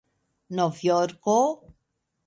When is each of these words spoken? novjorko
novjorko 0.59 1.37